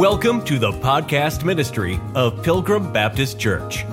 [0.00, 3.84] Welcome to the podcast ministry of Pilgrim Baptist Church.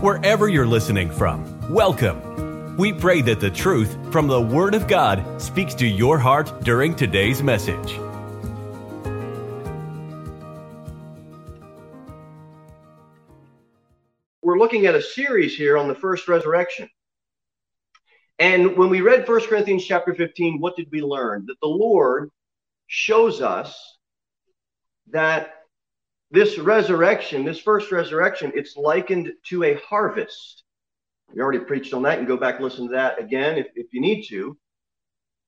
[0.00, 2.78] Wherever you're listening from, welcome.
[2.78, 6.94] We pray that the truth from the Word of God speaks to your heart during
[6.96, 7.98] today's message.
[14.40, 16.88] We're looking at a series here on the first resurrection.
[18.38, 21.44] And when we read 1 Corinthians chapter 15, what did we learn?
[21.48, 22.30] That the Lord
[22.86, 23.98] shows us
[25.12, 25.54] that
[26.30, 30.62] this resurrection, this first resurrection, it's likened to a harvest.
[31.32, 32.18] We already preached on that.
[32.18, 34.56] and go back and listen to that again if, if you need to.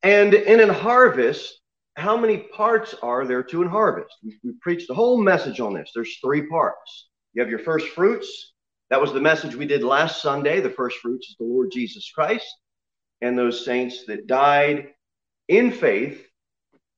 [0.02, 1.60] And in a harvest,
[1.96, 4.16] how many parts are there to a harvest?
[4.24, 5.90] We, we preached the whole message on this.
[5.94, 7.08] There's three parts.
[7.34, 8.52] You have your first fruits.
[8.90, 10.60] That was the message we did last Sunday.
[10.60, 12.46] The first fruits is the Lord Jesus Christ
[13.22, 14.88] and those saints that died
[15.48, 16.26] in faith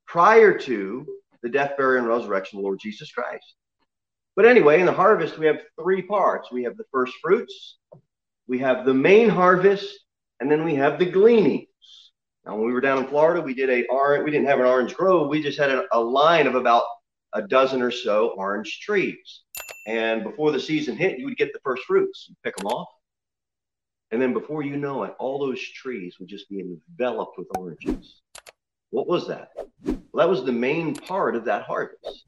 [0.06, 1.06] prior to
[1.44, 3.54] the death, burial, and resurrection of the Lord Jesus Christ.
[4.34, 7.76] But anyway, in the harvest, we have three parts we have the first fruits,
[8.48, 10.00] we have the main harvest,
[10.40, 11.68] and then we have the gleanings.
[12.44, 14.66] Now, when we were down in Florida, we did a orange, we didn't have an
[14.66, 16.84] orange grove, we just had a, a line of about
[17.34, 19.42] a dozen or so orange trees.
[19.86, 22.88] And before the season hit, you would get the first fruits, you pick them off.
[24.12, 28.22] And then before you know it, all those trees would just be enveloped with oranges.
[28.90, 29.50] What was that?
[30.14, 32.24] Well, that was the main part of that harvest.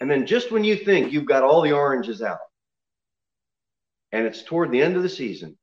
[0.00, 2.38] And then just when you think you've got all the oranges out,
[4.10, 5.58] and it's toward the end of the season,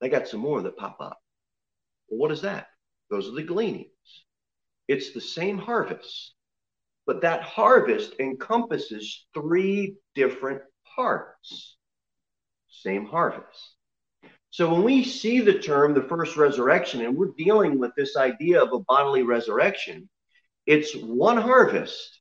[0.00, 1.20] they got some more that pop up.
[2.08, 2.66] Well, what is that?
[3.10, 3.90] Those are the gleanings.
[4.88, 6.34] It's the same harvest,
[7.06, 10.62] but that harvest encompasses three different
[10.96, 11.76] parts.
[12.68, 13.76] Same harvest.
[14.50, 18.60] So when we see the term the first resurrection, and we're dealing with this idea
[18.60, 20.08] of a bodily resurrection,
[20.66, 22.20] it's one harvest,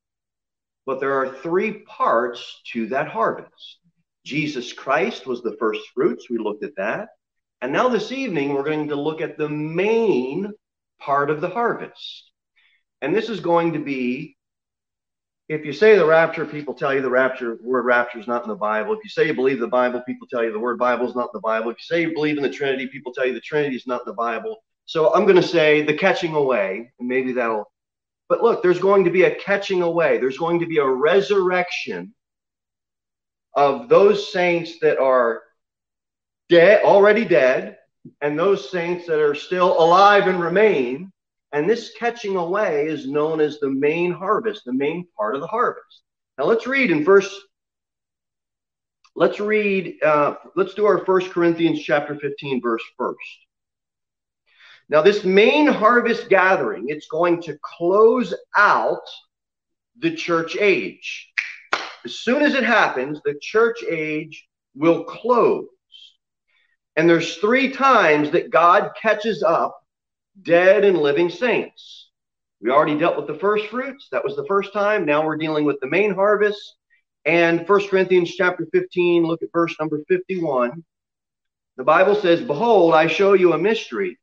[0.85, 3.79] but there are three parts to that harvest.
[4.25, 6.29] Jesus Christ was the first fruits.
[6.29, 7.09] We looked at that.
[7.61, 10.51] And now this evening, we're going to look at the main
[10.99, 12.31] part of the harvest.
[13.01, 14.37] And this is going to be
[15.49, 18.43] if you say the rapture, people tell you the rapture, the word rapture is not
[18.43, 18.93] in the Bible.
[18.93, 21.25] If you say you believe the Bible, people tell you the word Bible is not
[21.25, 21.71] in the Bible.
[21.71, 24.01] If you say you believe in the Trinity, people tell you the Trinity is not
[24.01, 24.63] in the Bible.
[24.85, 27.71] So I'm going to say the catching away, and maybe that'll.
[28.29, 30.17] But look, there's going to be a catching away.
[30.17, 32.13] There's going to be a resurrection
[33.55, 35.41] of those saints that are
[36.49, 37.77] dead, already dead,
[38.21, 41.11] and those saints that are still alive and remain
[41.53, 45.47] and this catching away is known as the main harvest, the main part of the
[45.47, 46.01] harvest.
[46.37, 47.31] Now let's read in verse.
[49.15, 50.01] Let's read.
[50.03, 53.19] Uh, let's do our First Corinthians chapter 15 verse first.
[54.89, 59.07] Now this main harvest gathering, it's going to close out
[59.99, 61.29] the church age.
[62.05, 65.67] As soon as it happens, the church age will close.
[66.95, 69.79] And there's three times that God catches up
[70.41, 72.09] dead and living saints.
[72.61, 74.07] We already dealt with the first fruits.
[74.11, 75.05] That was the first time.
[75.05, 76.75] Now we're dealing with the main harvest.
[77.25, 80.83] And First Corinthians chapter 15, look at verse number 51.
[81.77, 84.17] The Bible says, Behold, I show you a mystery.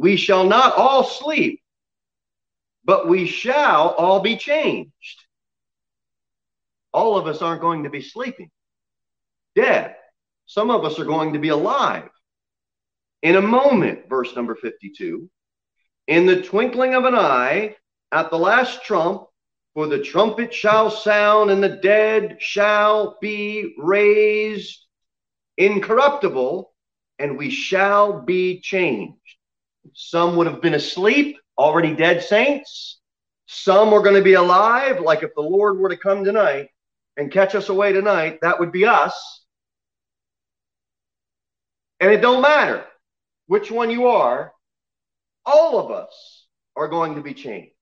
[0.00, 1.60] We shall not all sleep,
[2.86, 5.24] but we shall all be changed.
[6.90, 8.50] All of us aren't going to be sleeping,
[9.54, 9.94] dead.
[10.46, 12.08] Some of us are going to be alive.
[13.22, 15.28] In a moment, verse number 52,
[16.06, 17.76] in the twinkling of an eye,
[18.10, 19.26] at the last trump,
[19.74, 24.78] for the trumpet shall sound, and the dead shall be raised
[25.58, 26.72] incorruptible,
[27.18, 29.36] and we shall be changed.
[29.94, 33.00] Some would have been asleep, already dead saints.
[33.46, 36.68] Some are going to be alive, like if the Lord were to come tonight
[37.16, 39.44] and catch us away tonight, that would be us.
[41.98, 42.84] And it don't matter
[43.46, 44.52] which one you are,
[45.44, 47.72] all of us are going to be changed.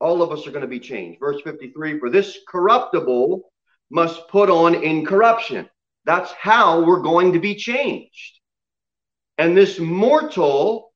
[0.00, 1.18] All of us are going to be changed.
[1.18, 3.50] Verse 53 For this corruptible
[3.90, 5.68] must put on incorruption.
[6.04, 8.40] That's how we're going to be changed.
[9.38, 10.91] And this mortal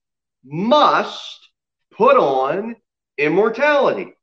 [0.47, 1.49] must
[1.91, 2.75] put on
[3.17, 4.13] immortality.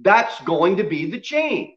[0.00, 1.76] That's going to be the change.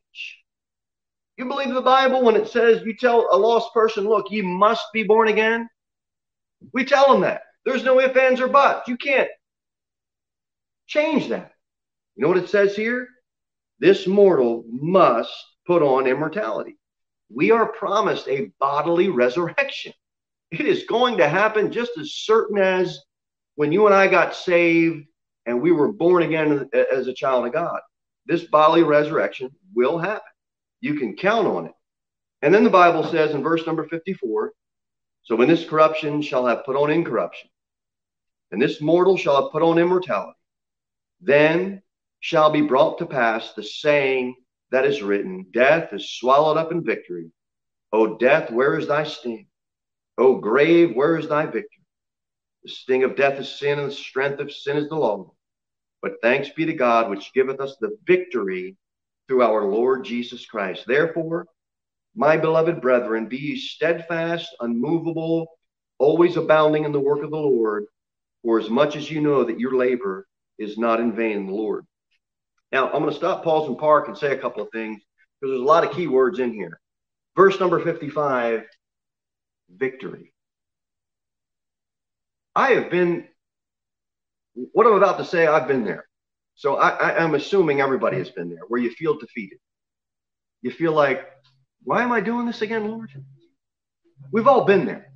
[1.38, 4.85] You believe the Bible when it says you tell a lost person, look, you must
[4.94, 5.67] be born again?
[6.73, 7.41] We tell them that.
[7.65, 8.88] There's no ifs, ands, or buts.
[8.88, 9.29] You can't
[10.85, 11.51] change that.
[12.15, 13.07] You know what it says here?
[13.79, 15.33] This mortal must
[15.65, 16.77] put on immortality.
[17.29, 19.94] We are promised a bodily resurrection.
[20.51, 23.00] It is going to happen just as certain as
[23.55, 25.05] when you and I got saved
[25.45, 27.79] and we were born again as a child of God.
[28.25, 30.21] this bodily resurrection will happen.
[30.79, 31.73] You can count on it.
[32.41, 34.53] And then the Bible says in verse number 54
[35.23, 37.50] So when this corruption shall have put on incorruption,
[38.51, 40.38] and this mortal shall have put on immortality,
[41.21, 41.81] then
[42.19, 44.35] shall be brought to pass the saying
[44.71, 47.31] that is written Death is swallowed up in victory.
[47.91, 49.47] O death, where is thy sting?
[50.17, 51.82] O grave, where is thy victory?
[52.63, 55.33] The sting of death is sin, and the strength of sin is the law.
[56.01, 58.77] But thanks be to God, which giveth us the victory
[59.27, 60.86] through our Lord Jesus Christ.
[60.88, 61.48] Therefore,
[62.15, 65.48] my beloved brethren, be ye steadfast, unmovable,
[65.98, 67.86] always abounding in the work of the Lord,
[68.44, 70.27] for as much as you know that your labor
[70.57, 71.86] is not in vain in the Lord.
[72.71, 75.01] Now, I'm going to stop, pause, and park and say a couple of things
[75.39, 76.80] because there's a lot of key words in here.
[77.36, 78.63] Verse number 55
[79.69, 80.32] victory.
[82.55, 83.27] I have been,
[84.53, 86.05] what I'm about to say, I've been there.
[86.55, 89.57] So I, I, I'm assuming everybody has been there where you feel defeated.
[90.61, 91.25] You feel like,
[91.83, 93.09] why am I doing this again, Lord?
[94.31, 95.07] We've all been there.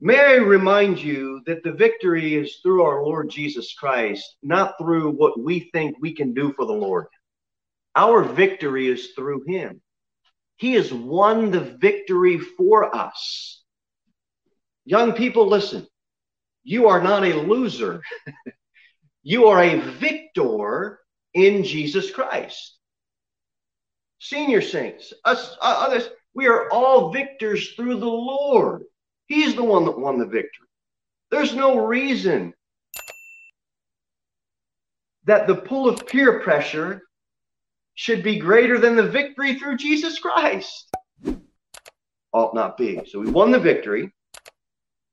[0.00, 5.12] May I remind you that the victory is through our Lord Jesus Christ, not through
[5.12, 7.06] what we think we can do for the Lord.
[7.96, 9.80] Our victory is through Him.
[10.56, 13.63] He has won the victory for us.
[14.84, 15.86] Young people, listen.
[16.62, 18.02] You are not a loser.
[19.22, 20.98] you are a victor
[21.34, 22.76] in Jesus Christ.
[24.18, 28.84] Senior saints, us, uh, others, we are all victors through the Lord.
[29.26, 30.68] He's the one that won the victory.
[31.30, 32.54] There's no reason
[35.24, 37.02] that the pull of peer pressure
[37.94, 40.88] should be greater than the victory through Jesus Christ.
[42.32, 43.00] Ought not be.
[43.06, 44.12] So we won the victory.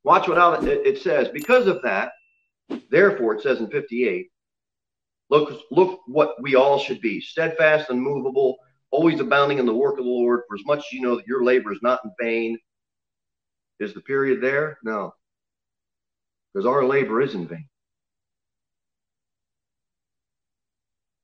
[0.03, 1.29] Watch what it says.
[1.29, 2.11] Because of that,
[2.89, 4.27] therefore, it says in 58,
[5.29, 8.57] look, look what we all should be steadfast, and unmovable,
[8.89, 11.27] always abounding in the work of the Lord, for as much as you know that
[11.27, 12.57] your labor is not in vain.
[13.79, 14.77] Is the period there?
[14.83, 15.13] No.
[16.53, 17.67] Because our labor is in vain.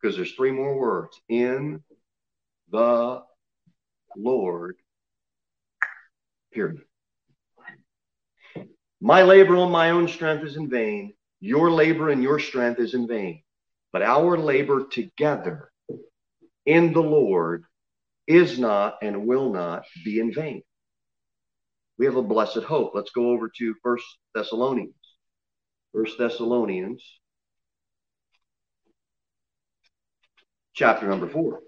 [0.08, 1.84] because there's three more words in
[2.72, 3.24] the
[4.16, 4.76] Lord,
[6.54, 6.87] period.
[9.00, 11.14] My labor on my own strength is in vain.
[11.40, 13.44] Your labor and your strength is in vain.
[13.94, 15.72] But our labor together
[16.66, 17.66] in the Lord
[18.26, 20.64] is not and will not be in vain.
[21.98, 22.92] We have a blessed hope.
[22.94, 24.06] Let's go over to First
[24.36, 24.94] Thessalonians.
[25.94, 27.04] First Thessalonians
[30.74, 31.60] chapter number 4.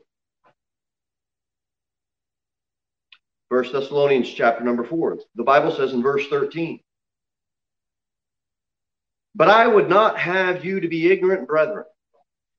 [3.49, 5.17] First Thessalonians chapter number 4.
[5.35, 6.79] The Bible says in verse 13,
[9.35, 11.85] But I would not have you to be ignorant, brethren,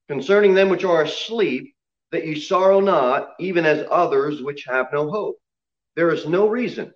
[0.09, 1.75] concerning them which are asleep,
[2.13, 5.37] that ye sorrow not, even as others which have no hope.
[5.97, 6.93] There is no reason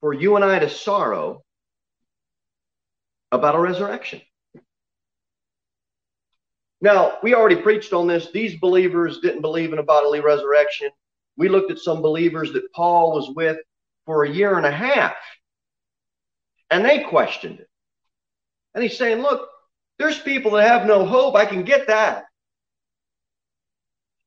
[0.00, 1.44] for you and I to sorrow
[3.32, 4.20] about a resurrection.
[6.80, 8.30] Now, we already preached on this.
[8.32, 10.90] These believers didn't believe in a bodily resurrection.
[11.36, 13.58] We looked at some believers that Paul was with
[14.06, 15.16] for a year and a half,
[16.70, 17.69] and they questioned it.
[18.74, 19.48] And he's saying, Look,
[19.98, 21.34] there's people that have no hope.
[21.34, 22.24] I can get that.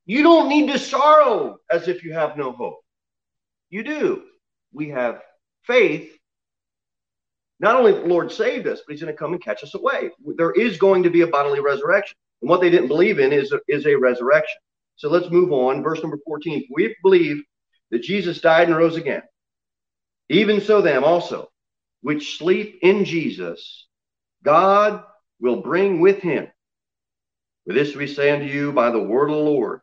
[0.05, 2.79] You don't need to sorrow as if you have no hope.
[3.69, 4.23] You do.
[4.73, 5.21] We have
[5.63, 6.11] faith.
[7.59, 10.11] Not only the Lord saved us, but He's going to come and catch us away.
[10.37, 12.15] There is going to be a bodily resurrection.
[12.41, 14.57] And what they didn't believe in is a, is a resurrection.
[14.97, 15.81] So let's move on.
[15.81, 16.67] Verse number 14.
[16.71, 17.41] We believe
[17.91, 19.21] that Jesus died and rose again.
[20.29, 21.49] Even so, them also,
[22.01, 23.87] which sleep in Jesus,
[24.43, 25.03] God
[25.39, 26.47] will bring with him.
[27.65, 29.81] For this we say unto you by the word of the Lord,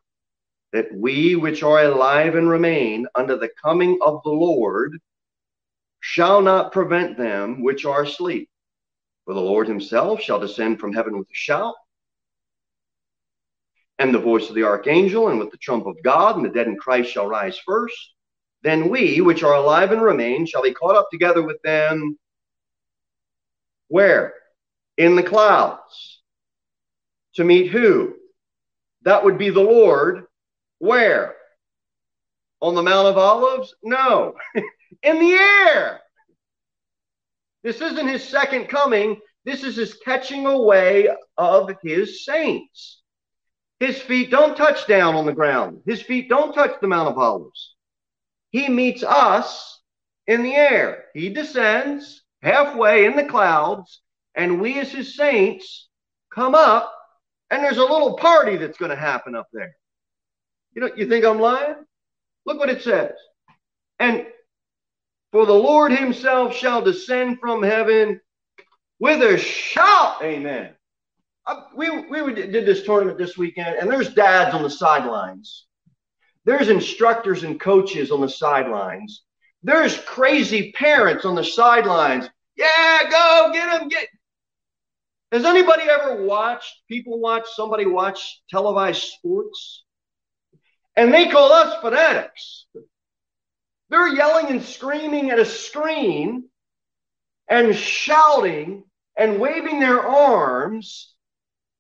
[0.73, 4.99] that we which are alive and remain under the coming of the Lord
[6.01, 8.49] shall not prevent them which are asleep.
[9.25, 11.75] For the Lord himself shall descend from heaven with a shout
[14.01, 16.67] and the voice of the archangel, and with the trump of God, and the dead
[16.67, 18.15] in Christ shall rise first.
[18.63, 22.19] Then we, which are alive and remain, shall be caught up together with them.
[23.89, 24.35] Where?
[25.01, 26.21] In the clouds.
[27.37, 28.17] To meet who?
[29.01, 30.25] That would be the Lord.
[30.79, 31.37] Where?
[32.61, 33.75] On the Mount of Olives?
[33.83, 34.35] No.
[35.03, 36.01] in the air.
[37.63, 39.19] This isn't his second coming.
[39.47, 43.01] This is his catching away of his saints.
[43.79, 45.81] His feet don't touch down on the ground.
[45.87, 47.75] His feet don't touch the Mount of Olives.
[48.51, 49.81] He meets us
[50.27, 51.05] in the air.
[51.15, 54.03] He descends halfway in the clouds,
[54.35, 55.89] and we as his saints
[56.35, 56.93] come up
[57.51, 59.77] And there's a little party that's going to happen up there.
[60.75, 61.77] You know, you think I'm lying?
[62.47, 63.13] Look what it says.
[63.99, 64.27] And
[65.33, 68.21] for the Lord himself shall descend from heaven
[69.01, 70.23] with a shout.
[70.23, 70.75] Amen.
[71.47, 75.67] I, we, we did this tournament this weekend, and there's dads on the sidelines.
[76.45, 79.25] There's instructors and coaches on the sidelines.
[79.63, 82.29] There's crazy parents on the sidelines.
[82.57, 83.89] Yeah, go get them.
[83.89, 84.09] Get.
[85.33, 89.85] Has anybody ever watched people watch somebody watch televised sports?
[90.97, 92.67] And they call us fanatics.
[93.91, 96.49] They're yelling and screaming at a screen
[97.49, 98.85] and shouting
[99.17, 101.15] and waving their arms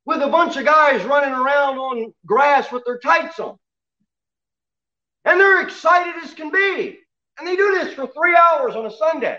[0.04, 3.57] with a bunch of guys running around on grass with their tights on.
[5.25, 6.99] And they're excited as can be.
[7.38, 9.38] And they do this for three hours on a Sunday.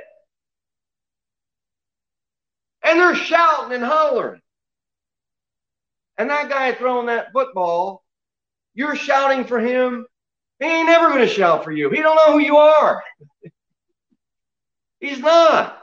[2.83, 4.41] And they're shouting and hollering.
[6.17, 8.03] And that guy throwing that football,
[8.73, 10.05] you're shouting for him.
[10.59, 11.89] He ain't never going to shout for you.
[11.89, 13.03] He don't know who you are.
[14.99, 15.81] He's not.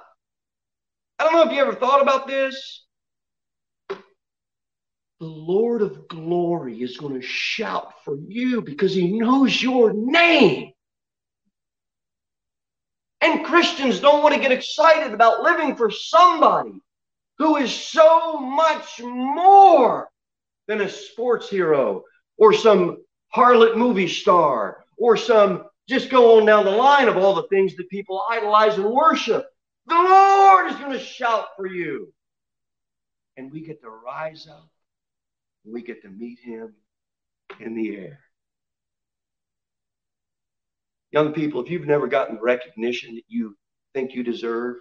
[1.19, 2.85] I don't know if you ever thought about this.
[3.91, 3.97] The
[5.27, 10.71] Lord of glory is going to shout for you because he knows your name.
[13.21, 16.81] And Christians don't want to get excited about living for somebody
[17.39, 20.09] who is so much more
[20.67, 22.03] than a sports hero
[22.37, 22.99] or some
[23.35, 27.75] harlot movie star or some just go on down the line of all the things
[27.77, 29.47] that people idolize and worship.
[29.87, 32.13] The Lord is going to shout for you.
[33.39, 34.69] And we get to rise up.
[35.65, 36.75] We get to meet him
[37.61, 38.21] in the air.
[41.11, 43.57] Young people, if you've never gotten the recognition that you
[43.95, 44.77] think you deserve,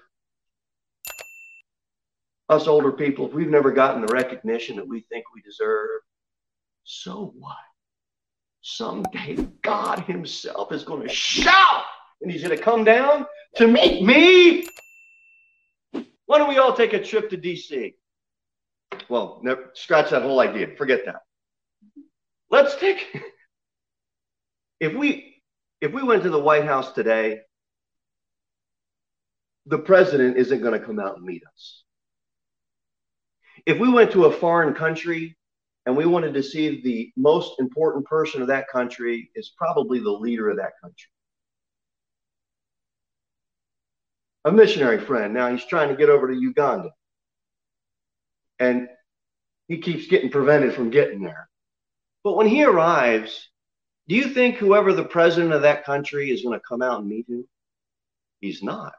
[2.50, 5.90] us older people, if we've never gotten the recognition that we think we deserve,
[6.84, 7.56] so what?
[8.62, 11.84] Someday God Himself is going to shout
[12.22, 13.26] and He's going to come down
[13.56, 14.68] to meet me.
[16.26, 17.94] Why don't we all take a trip to DC?
[19.10, 20.76] Well, never, scratch that whole idea.
[20.78, 21.22] Forget that.
[22.50, 23.06] Let's take.
[24.80, 25.42] If we
[25.82, 27.40] if we went to the White House today,
[29.66, 31.84] the president isn't going to come out and meet us.
[33.68, 35.36] If we went to a foreign country
[35.86, 40.10] and we wanted to see the most important person of that country is probably the
[40.10, 41.10] leader of that country.
[44.46, 45.34] A missionary friend.
[45.34, 46.92] Now he's trying to get over to Uganda.
[48.58, 48.88] And
[49.68, 51.50] he keeps getting prevented from getting there.
[52.24, 53.50] But when he arrives,
[54.08, 57.10] do you think whoever the president of that country is going to come out and
[57.10, 57.46] meet him?
[58.40, 58.94] He's not.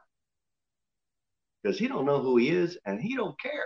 [1.63, 3.65] Because he don't know who he is and he don't care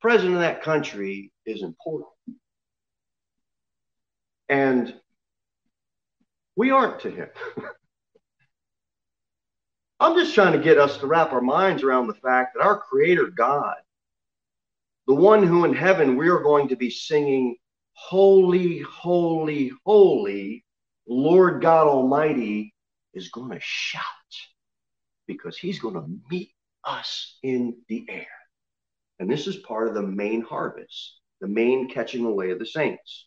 [0.00, 2.10] president of that country is important.
[4.48, 4.94] And
[6.54, 7.28] we aren't to him.
[10.00, 12.78] I'm just trying to get us to wrap our minds around the fact that our
[12.78, 13.76] Creator God,
[15.06, 17.56] the one who in heaven we are going to be singing,
[17.94, 20.64] Holy, Holy, Holy,
[21.08, 22.74] Lord God Almighty,
[23.14, 24.02] is going to shout
[25.26, 26.50] because he's going to meet
[26.84, 28.26] us in the air.
[29.18, 33.26] And this is part of the main harvest, the main catching away of the saints.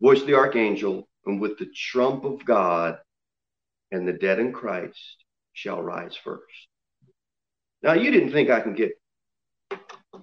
[0.00, 2.98] Voice of the archangel, and with the trump of God,
[3.90, 6.42] and the dead in Christ shall rise first.
[7.82, 8.92] Now, you didn't think I can get,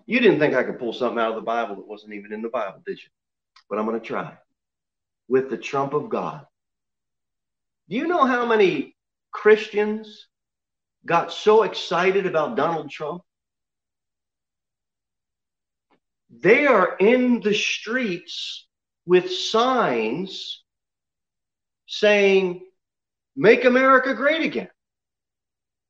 [0.05, 2.41] you didn't think I could pull something out of the Bible that wasn't even in
[2.41, 3.09] the Bible, did you?
[3.69, 4.33] But I'm going to try.
[5.27, 6.45] With the trump of God.
[7.87, 8.95] Do you know how many
[9.31, 10.27] Christians
[11.05, 13.21] got so excited about Donald Trump
[16.39, 18.67] They are in the streets
[19.05, 20.63] with signs
[21.87, 22.65] saying,
[23.35, 24.69] Make America great again.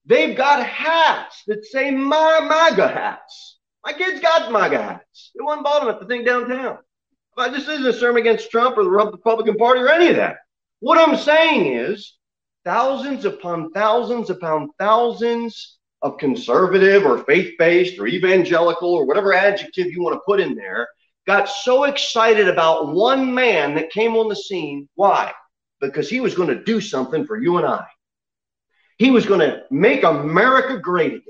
[0.06, 3.60] They've got hats that say my MAGA hats.
[3.86, 5.32] My kids got MAGA hats.
[5.36, 6.80] They went bought them at the thing downtown.
[7.36, 10.38] But this isn't a sermon against Trump or the Republican Party or any of that.
[10.80, 12.18] What I'm saying is
[12.66, 19.88] thousands upon thousands upon thousands of conservative or faith based or evangelical or whatever adjective
[19.88, 20.88] you want to put in there
[21.28, 24.90] got so excited about one man that came on the scene.
[24.96, 25.32] Why?
[25.80, 27.86] Because he was going to do something for you and I.
[28.98, 31.24] He was going to make America great again.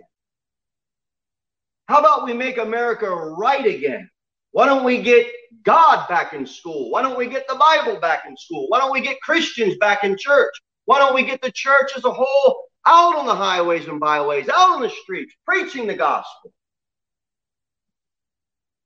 [1.88, 4.10] How about we make America right again?
[4.52, 5.28] Why don't we get
[5.64, 6.90] God back in school?
[6.90, 8.68] Why don't we get the Bible back in school?
[8.70, 10.54] Why don't we get Christians back in church?
[10.86, 14.50] Why don't we get the church as a whole out on the highways and byways,
[14.50, 16.52] out on the streets, preaching the gospel.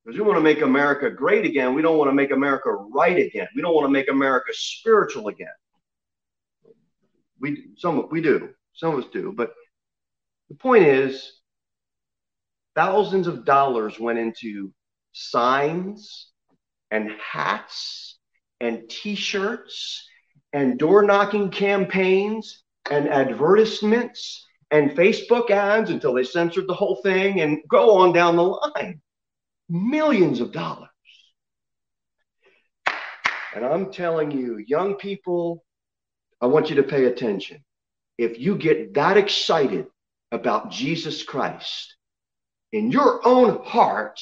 [0.04, 1.74] Because we want to make America great again.
[1.74, 3.48] We don't want to make America right again.
[3.56, 5.48] We don't want to make America spiritual again.
[7.40, 8.50] We some we do.
[8.74, 9.34] Some of us do.
[9.36, 9.52] But
[10.50, 11.42] the point is,
[12.76, 14.72] thousands of dollars went into
[15.12, 16.30] signs
[16.92, 18.20] and hats
[18.60, 20.08] and t-shirts
[20.54, 27.42] and door knocking campaigns and advertisements and Facebook ads until they censored the whole thing
[27.42, 29.02] and go on down the line.
[29.70, 30.90] Millions of dollars.
[33.56, 35.64] And I'm telling you, young people,
[36.42, 37.64] I want you to pay attention.
[38.18, 39.88] If you get that excited
[40.32, 41.96] about Jesus Christ
[42.72, 44.20] in your own heart,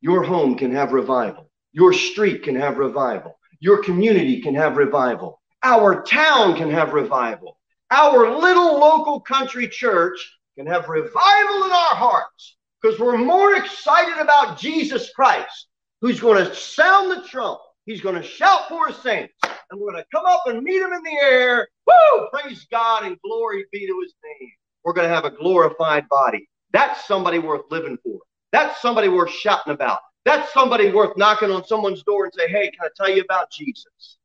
[0.00, 1.50] your home can have revival.
[1.72, 3.38] Your street can have revival.
[3.60, 5.39] Your community can have revival.
[5.62, 7.58] Our town can have revival.
[7.90, 10.18] Our little local country church
[10.56, 15.68] can have revival in our hearts because we're more excited about Jesus Christ,
[16.00, 17.60] who's going to sound the trump.
[17.84, 20.80] He's going to shout for his saints, and we're going to come up and meet
[20.80, 21.68] him in the air.
[21.86, 22.28] Woo!
[22.32, 24.50] Praise God and glory be to his name.
[24.84, 26.48] We're going to have a glorified body.
[26.72, 28.20] That's somebody worth living for.
[28.52, 29.98] That's somebody worth shouting about.
[30.24, 33.50] That's somebody worth knocking on someone's door and say, "Hey, can I tell you about
[33.50, 34.18] Jesus?"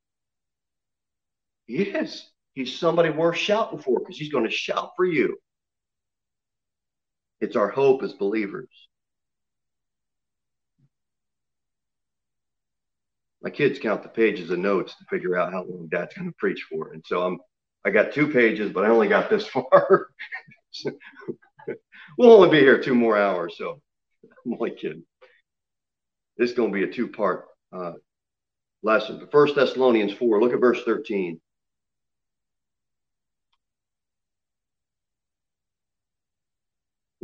[1.67, 2.29] He is.
[2.53, 5.37] He's somebody worth shouting for because he's going to shout for you.
[7.41, 8.69] It's our hope as believers.
[13.41, 16.35] My kids count the pages of notes to figure out how long Dad's going to
[16.39, 17.39] preach for, and so I'm.
[17.85, 20.07] I got two pages, but I only got this far.
[22.17, 23.79] we'll only be here two more hours, so
[24.23, 25.03] I'm only kidding.
[26.37, 27.93] This is going to be a two-part uh,
[28.81, 29.27] lesson.
[29.31, 30.41] First Thessalonians four.
[30.41, 31.39] Look at verse thirteen.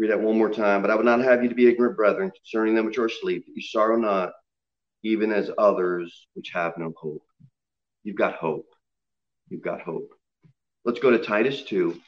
[0.01, 0.81] Read that one more time.
[0.81, 3.45] But I would not have you to be ignorant, brethren, concerning them which are asleep,
[3.45, 4.31] that you sorrow not,
[5.03, 7.23] even as others which have no hope.
[8.03, 8.65] You've got hope.
[9.49, 10.09] You've got hope.
[10.85, 12.01] Let's go to Titus 2.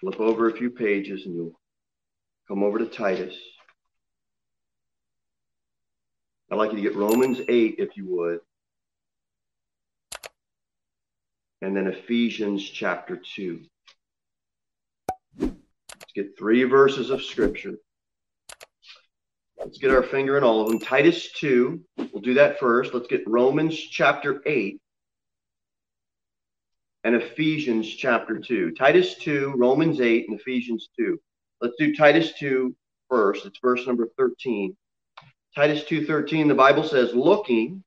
[0.00, 1.58] Flip over a few pages and you'll
[2.46, 3.34] come over to Titus.
[6.48, 8.38] I'd like you to get Romans 8, if you would.
[11.60, 13.62] And then Ephesians chapter 2.
[16.02, 17.76] Let's get three verses of scripture.
[19.56, 20.80] Let's get our finger in all of them.
[20.80, 22.92] Titus 2, we'll do that first.
[22.92, 24.80] Let's get Romans chapter 8
[27.04, 28.72] and Ephesians chapter 2.
[28.72, 31.16] Titus 2, Romans 8, and Ephesians 2.
[31.60, 32.74] Let's do Titus 2
[33.08, 33.46] first.
[33.46, 34.76] It's verse number 13.
[35.54, 37.84] Titus 2:13 the Bible says looking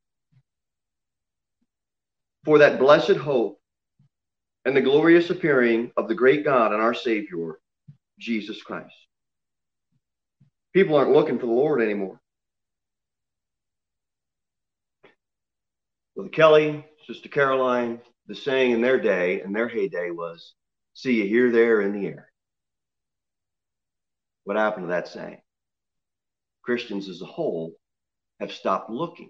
[2.46, 3.60] for that blessed hope
[4.64, 7.60] and the glorious appearing of the great God and our Savior
[8.20, 8.96] Jesus Christ.
[10.74, 12.20] People aren't looking for the Lord anymore.
[16.16, 20.54] Well, Kelly, Sister Caroline, the saying in their day, in their heyday, was
[20.94, 22.32] see you here, there, in the air.
[24.46, 25.42] What happened to that saying?
[26.62, 27.74] Christians as a whole
[28.40, 29.30] have stopped looking.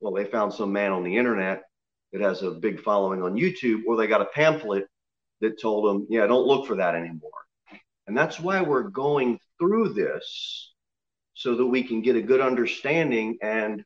[0.00, 1.64] Well, they found some man on the internet
[2.12, 4.86] that has a big following on YouTube, or they got a pamphlet
[5.40, 7.30] that told them, yeah, don't look for that anymore.
[8.10, 10.72] And that's why we're going through this
[11.32, 13.84] so that we can get a good understanding and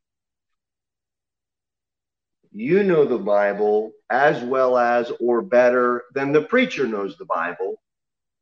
[2.50, 7.76] you know the Bible as well as or better than the preacher knows the Bible.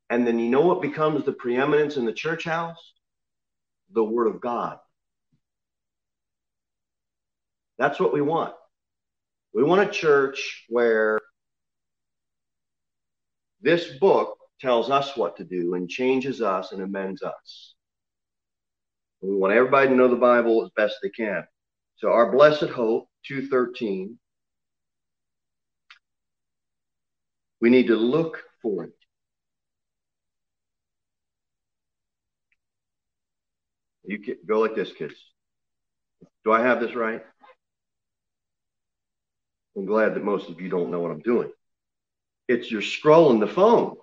[0.08, 2.78] And then you know what becomes the preeminence in the church house?
[3.90, 4.78] The Word of God.
[7.76, 8.54] That's what we want.
[9.52, 11.18] We want a church where
[13.60, 17.74] this book tells us what to do and changes us and amends us.
[19.20, 21.44] We want everybody to know the Bible as best they can.
[21.96, 24.18] So our blessed hope, 213,
[27.60, 28.92] we need to look for it.
[34.04, 35.14] You can go like this, kids.
[36.44, 37.22] Do I have this right?
[39.76, 41.50] I'm glad that most of you don't know what I'm doing.
[42.48, 43.96] It's you're scrolling the phone.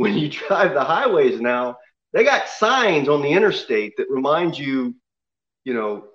[0.00, 1.76] When you drive the highways now,
[2.14, 4.94] they got signs on the interstate that remind you,
[5.64, 6.06] you know,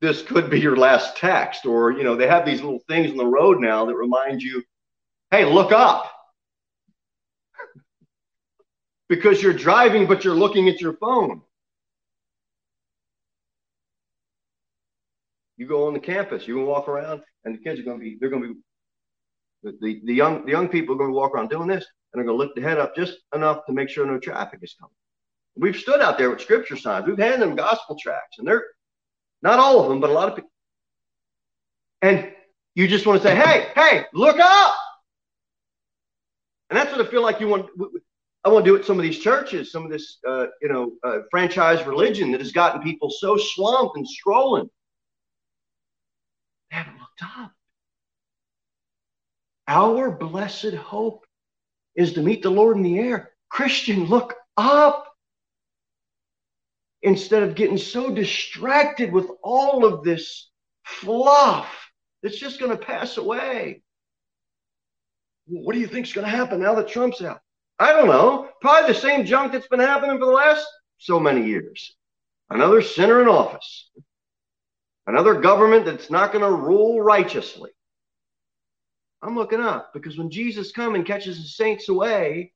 [0.00, 3.16] this could be your last text, or you know, they have these little things on
[3.16, 4.64] the road now that remind you,
[5.30, 6.10] hey, look up.
[9.08, 11.40] because you're driving, but you're looking at your phone.
[15.56, 18.18] You go on the campus, you can walk around, and the kids are to be,
[18.20, 18.60] they're to be
[19.62, 22.24] The, the, young the young people are going to walk around doing this and they're
[22.24, 24.94] going to lift the head up just enough to make sure no traffic is coming.
[25.56, 27.06] We've stood out there with scripture signs.
[27.06, 28.64] We've handed them gospel tracts, and they're
[29.42, 30.50] not all of them, but a lot of people.
[32.02, 32.32] And
[32.74, 34.74] you just want to say, "Hey, hey, look up!"
[36.70, 37.68] And that's what I feel like you want.
[38.44, 40.92] I want to do at some of these churches, some of this, uh, you know,
[41.04, 44.70] uh, franchise religion that has gotten people so swamped and scrolling.
[46.70, 47.52] They haven't looked up.
[49.70, 51.24] Our blessed hope
[51.94, 53.30] is to meet the Lord in the air.
[53.48, 55.06] Christian, look up.
[57.02, 60.50] Instead of getting so distracted with all of this
[60.84, 61.72] fluff
[62.20, 63.82] that's just going to pass away.
[65.46, 67.40] What do you think is going to happen now that Trump's out?
[67.78, 68.48] I don't know.
[68.60, 70.66] Probably the same junk that's been happening for the last
[70.98, 71.94] so many years.
[72.50, 73.88] Another sinner in office.
[75.06, 77.70] Another government that's not going to rule righteously.
[79.22, 82.52] I'm looking up because when Jesus comes and catches the saints away,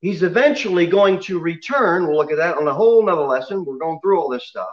[0.00, 2.06] he's eventually going to return.
[2.06, 3.64] We'll look at that on a whole nother lesson.
[3.64, 4.68] We're going through all this stuff.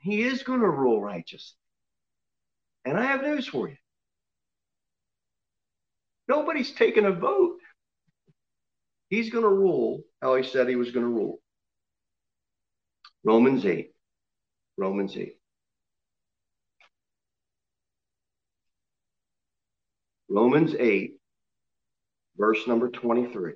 [0.00, 1.56] He is going to rule righteously.
[2.84, 3.76] And I have news for you.
[6.28, 7.58] Nobody's taking a vote.
[9.08, 11.38] He's going to rule how he said he was going to rule.
[13.22, 13.92] Romans 8.
[14.76, 15.36] Romans 8.
[20.34, 21.12] Romans 8,
[22.36, 23.52] verse number 23.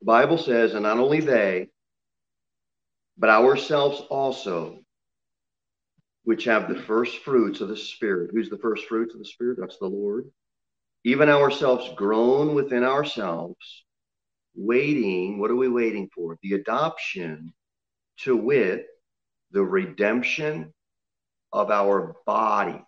[0.00, 1.66] The Bible says, and not only they,
[3.18, 4.78] but ourselves also,
[6.22, 8.30] which have the first fruits of the Spirit.
[8.32, 9.58] Who's the first fruits of the Spirit?
[9.60, 10.30] That's the Lord.
[11.02, 13.84] Even ourselves groan within ourselves,
[14.54, 15.40] waiting.
[15.40, 16.38] What are we waiting for?
[16.40, 17.52] The adoption,
[18.18, 18.86] to wit,
[19.50, 20.72] the redemption
[21.52, 22.82] of our body.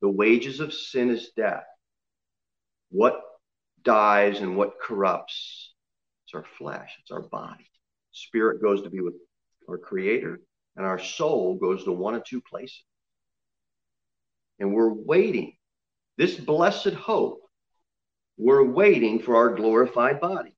[0.00, 1.64] The wages of sin is death.
[2.90, 3.20] What
[3.82, 5.72] dies and what corrupts?
[6.24, 7.70] It's our flesh, it's our body.
[8.12, 9.14] Spirit goes to be with
[9.68, 10.40] our Creator,
[10.76, 12.82] and our soul goes to one of two places.
[14.58, 15.56] And we're waiting.
[16.16, 17.42] This blessed hope,
[18.38, 20.54] we're waiting for our glorified body.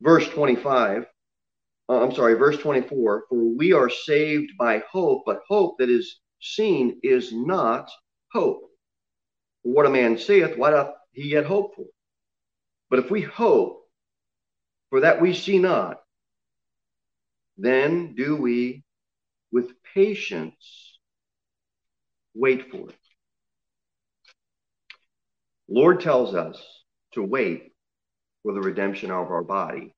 [0.00, 1.06] Verse 25
[1.88, 6.20] uh, I'm sorry, verse 24, for we are saved by hope, but hope that is
[6.40, 7.90] seen is not
[8.32, 8.62] hope.
[9.62, 11.86] What a man saith, why doth he yet hope for?
[12.90, 13.82] But if we hope
[14.90, 15.98] for that we see not,
[17.56, 18.84] then do we
[19.50, 20.98] with patience
[22.34, 22.96] wait for it.
[25.68, 26.62] Lord tells us
[27.12, 27.72] to wait
[28.42, 29.94] for the redemption of our body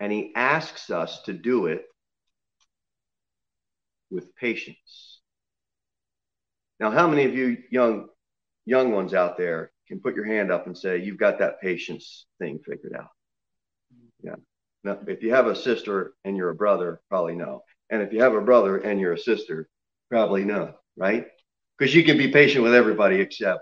[0.00, 1.82] and he asks us to do it
[4.10, 5.20] with patience.
[6.80, 8.08] Now, how many of you young
[8.64, 12.26] young ones out there can put your hand up and say you've got that patience
[12.38, 13.08] thing figured out?
[14.22, 14.36] Yeah.
[14.84, 17.62] Now, if you have a sister and you're a brother, probably no.
[17.90, 19.68] And if you have a brother and you're a sister,
[20.10, 21.26] probably no, right?
[21.76, 23.60] Because you can be patient with everybody except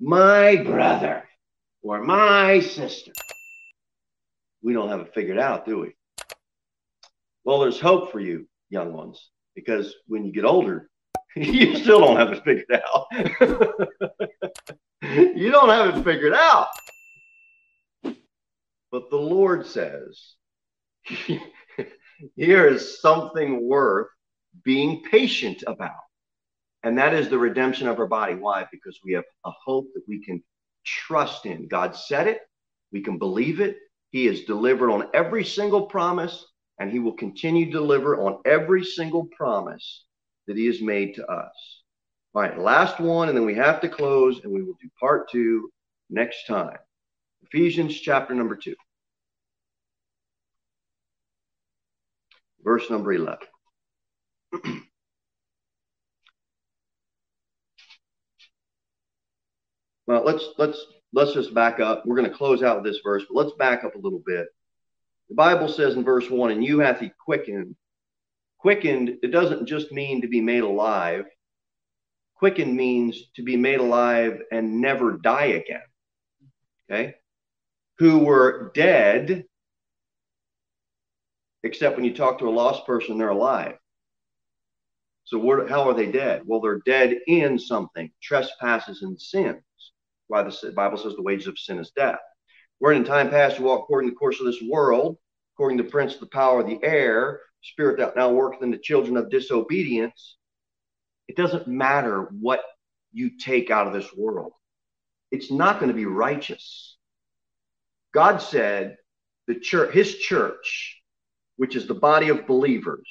[0.00, 1.24] my brother
[1.82, 3.12] or my sister
[4.62, 5.94] we don't have it figured out, do we?
[7.44, 10.88] Well, there's hope for you, young ones, because when you get older,
[11.36, 13.06] you still don't have it figured out.
[15.36, 16.68] you don't have it figured out.
[18.92, 20.34] But the Lord says,
[22.36, 24.08] here is something worth
[24.62, 25.92] being patient about.
[26.84, 28.34] And that is the redemption of our body.
[28.34, 28.66] Why?
[28.70, 30.42] Because we have a hope that we can
[30.84, 31.68] trust in.
[31.68, 32.40] God said it,
[32.92, 33.78] we can believe it,
[34.12, 36.44] he has delivered on every single promise,
[36.78, 40.04] and He will continue to deliver on every single promise
[40.46, 41.82] that He has made to us.
[42.34, 45.30] All right, last one, and then we have to close, and we will do part
[45.30, 45.70] two
[46.10, 46.76] next time.
[47.42, 48.74] Ephesians chapter number two,
[52.62, 53.38] verse number 11.
[60.06, 62.04] well, let's let's let's just back up.
[62.06, 64.46] We're going to close out this verse, but let's back up a little bit.
[65.28, 67.76] The Bible says in verse 1, and you hath he quickened.
[68.58, 71.24] Quickened, it doesn't just mean to be made alive.
[72.36, 75.82] Quickened means to be made alive and never die again.
[76.90, 77.14] Okay?
[77.98, 79.44] Who were dead,
[81.62, 83.76] except when you talk to a lost person, they're alive.
[85.24, 86.42] So, what, how are they dead?
[86.44, 89.62] Well, they're dead in something trespasses and sin
[90.32, 92.18] why the Bible says the wages of sin is death.
[92.80, 95.18] We're in time past, we walk according to the course of this world,
[95.54, 98.70] according to the prince of the power of the air, spirit that now worketh in
[98.70, 100.38] the children of disobedience,
[101.28, 102.62] it doesn't matter what
[103.12, 104.52] you take out of this world.
[105.30, 106.96] It's not going to be righteous.
[108.14, 108.96] God said
[109.46, 110.98] the church, his church,
[111.56, 113.08] which is the body of believers,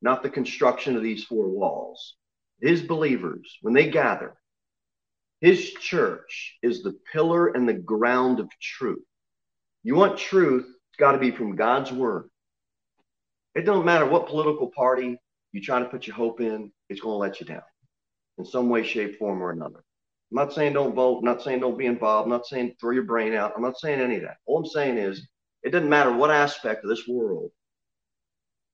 [0.00, 2.14] not the construction of these four walls,
[2.60, 4.36] his believers, when they gather,
[5.40, 9.04] his church is the pillar and the ground of truth.
[9.82, 12.28] You want truth, it's got to be from God's word.
[13.54, 15.18] It don't matter what political party
[15.52, 17.62] you try to put your hope in, it's going to let you down
[18.38, 19.82] in some way, shape, form, or another.
[20.30, 22.90] I'm not saying don't vote, I'm not saying don't be involved, I'm not saying throw
[22.90, 23.52] your brain out.
[23.56, 24.38] I'm not saying any of that.
[24.46, 25.26] All I'm saying is
[25.62, 27.50] it doesn't matter what aspect of this world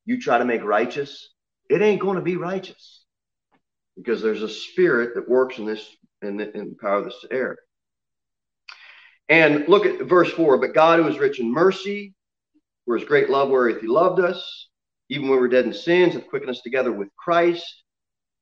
[0.04, 1.30] you try to make righteous,
[1.68, 3.04] it ain't going to be righteous
[3.96, 5.86] because there's a spirit that works in this
[6.22, 7.56] in the, in the power of this air.
[9.28, 12.14] And look at verse 4 But God, who is rich in mercy,
[12.84, 14.68] for his great love wherewith he loved us,
[15.08, 17.82] even when we were dead in sins, hath quickened us together with Christ.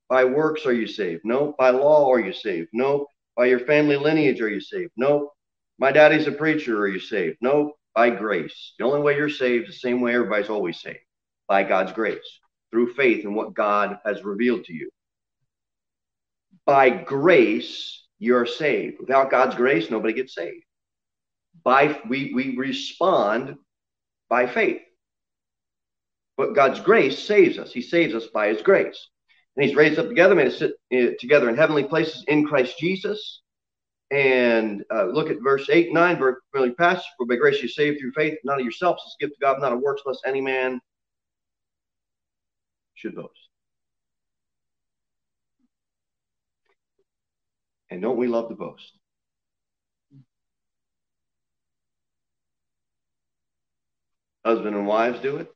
[0.09, 1.21] By works are you saved?
[1.23, 1.55] No.
[1.57, 2.69] By law are you saved?
[2.73, 3.07] No.
[3.37, 4.91] By your family lineage are you saved?
[4.97, 5.31] No.
[5.79, 6.79] My daddy's a preacher.
[6.79, 7.37] Are you saved?
[7.41, 7.73] No.
[7.95, 8.73] By grace.
[8.77, 10.99] The only way you're saved is the same way everybody's always saved
[11.47, 12.39] by God's grace
[12.71, 14.89] through faith in what God has revealed to you.
[16.71, 19.01] By grace, you're saved.
[19.01, 20.63] Without God's grace, nobody gets saved.
[21.65, 23.57] By we, we respond
[24.29, 24.79] by faith.
[26.37, 27.73] But God's grace saves us.
[27.73, 29.09] He saves us by his grace.
[29.57, 32.79] And he's raised up together, made us sit uh, together in heavenly places in Christ
[32.79, 33.41] Jesus.
[34.09, 37.03] And uh, look at verse 8 9, very familiar passage.
[37.17, 39.73] For by grace you saved through faith, not of yourselves, it's gift of God, not
[39.73, 40.79] of works, lest any man
[42.93, 43.50] should boast.
[47.91, 48.93] And don't we love to boast?
[54.45, 55.51] Husband and wives do it.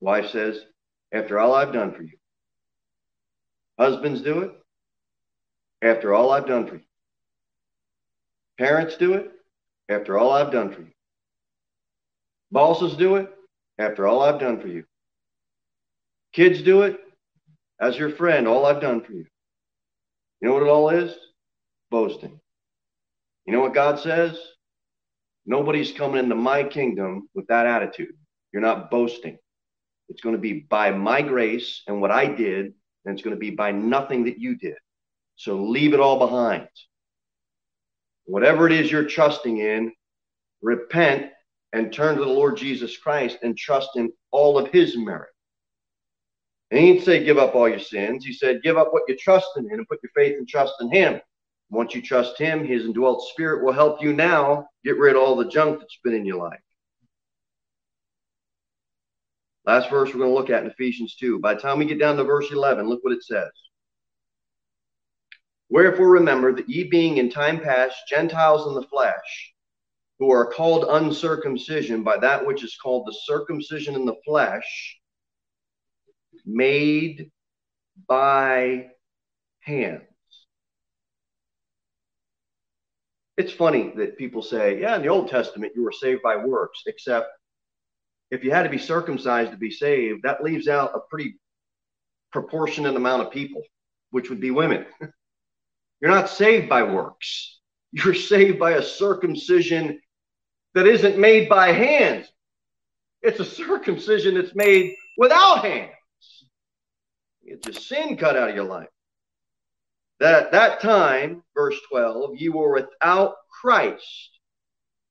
[0.00, 0.58] Wife says,
[1.12, 2.16] After all I've done for you.
[3.78, 4.52] Husbands do it.
[5.82, 6.82] After all I've done for you.
[8.58, 9.30] Parents do it.
[9.88, 10.92] After all I've done for you.
[12.52, 13.28] Bosses do it.
[13.76, 14.84] After all I've done for you.
[16.32, 17.00] Kids do it.
[17.80, 19.26] As your friend, all I've done for you.
[20.42, 21.14] You know what it all is?
[21.90, 22.40] Boasting.
[23.46, 24.36] You know what God says?
[25.46, 28.14] Nobody's coming into my kingdom with that attitude.
[28.52, 29.38] You're not boasting.
[30.08, 32.66] It's going to be by my grace and what I did,
[33.04, 34.74] and it's going to be by nothing that you did.
[35.36, 36.68] So leave it all behind.
[38.24, 39.92] Whatever it is you're trusting in,
[40.60, 41.30] repent
[41.72, 45.30] and turn to the Lord Jesus Christ and trust in all of his merit.
[46.72, 48.24] And he didn't say give up all your sins.
[48.24, 50.90] He said give up what you're trusting in and put your faith and trust in
[50.90, 51.20] him.
[51.68, 55.36] Once you trust him, his indwelt spirit will help you now get rid of all
[55.36, 56.58] the junk that's been in your life.
[59.66, 61.40] Last verse we're going to look at in Ephesians 2.
[61.40, 63.50] By the time we get down to verse 11, look what it says.
[65.68, 69.52] Wherefore remember that ye being in time past Gentiles in the flesh,
[70.18, 74.98] who are called uncircumcision by that which is called the circumcision in the flesh,
[76.44, 77.30] made
[78.08, 78.88] by
[79.60, 80.02] hands.
[83.36, 86.82] It's funny that people say, yeah, in the Old Testament you were saved by works,
[86.86, 87.28] except
[88.30, 91.38] if you had to be circumcised to be saved, that leaves out a pretty
[92.32, 93.62] proportionate amount of people,
[94.10, 94.86] which would be women.
[96.00, 97.60] You're not saved by works.
[97.92, 100.00] You're saved by a circumcision
[100.74, 102.26] that isn't made by hands.
[103.20, 105.92] It's a circumcision that's made without hands.
[107.46, 108.88] Get your sin cut out of your life.
[110.20, 114.30] That at that time, verse 12, you were without Christ,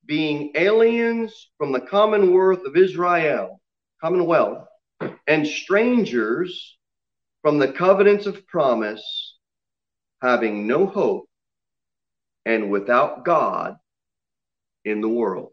[0.06, 3.62] being aliens from the commonwealth of Israel,
[4.02, 4.68] commonwealth,
[5.28, 6.78] and strangers
[7.42, 9.38] from the covenants of promise,
[10.22, 11.26] having no hope
[12.46, 13.76] and without God
[14.86, 15.50] in the world.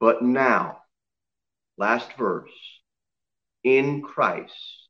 [0.00, 0.78] But now,
[1.76, 2.50] last verse,
[3.64, 4.88] in Christ,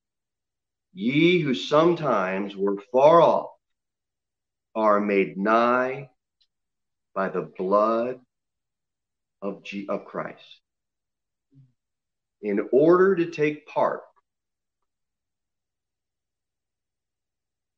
[0.93, 3.51] ye who sometimes were far off
[4.75, 6.11] are made nigh
[7.15, 8.21] by the blood
[9.43, 10.61] of, G- of Christ.
[12.43, 14.03] In order to take part,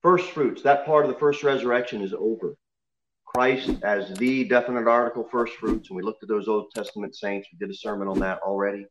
[0.03, 2.57] first fruits, that part of the first resurrection is over.
[3.25, 7.49] Christ as the definite article, first fruits, and we looked at those Old Testament saints.
[7.51, 8.87] We did a sermon on that already.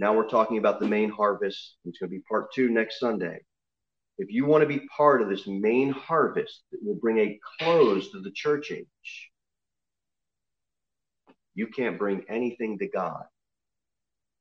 [0.00, 1.76] Now we're talking about the main harvest.
[1.84, 3.38] It's going to be part two next Sunday.
[4.16, 8.10] If you want to be part of this main harvest that will bring a close
[8.12, 9.30] to the church age,
[11.54, 13.24] you can't bring anything to God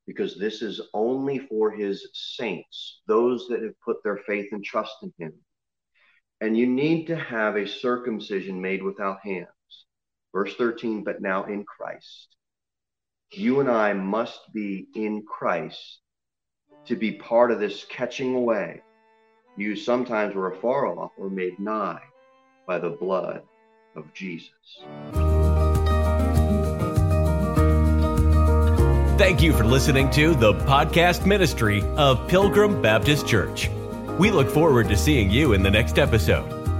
[0.07, 4.95] because this is only for his saints, those that have put their faith and trust
[5.03, 5.33] in him.
[6.39, 9.49] And you need to have a circumcision made without hands.
[10.33, 12.37] Verse 13, but now in Christ.
[13.31, 15.99] You and I must be in Christ
[16.87, 18.81] to be part of this catching away.
[19.55, 22.01] You sometimes were afar off or made nigh
[22.65, 23.43] by the blood
[23.95, 24.49] of Jesus.
[29.19, 33.69] Thank you for listening to the podcast ministry of Pilgrim Baptist Church.
[34.17, 36.58] We look forward to seeing you in the next episode.